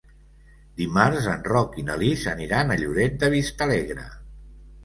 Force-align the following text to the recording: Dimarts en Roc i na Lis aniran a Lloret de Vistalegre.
Dimarts 0.81 1.27
en 1.33 1.43
Roc 1.49 1.77
i 1.81 1.85
na 1.91 1.97
Lis 2.05 2.25
aniran 2.33 2.73
a 2.77 2.81
Lloret 2.85 3.23
de 3.25 3.31
Vistalegre. 3.37 4.09